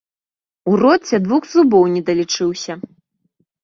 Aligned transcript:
У 0.71 0.77
роце 0.85 1.21
двух 1.27 1.43
зубоў 1.53 1.83
недалічыўся. 1.95 2.83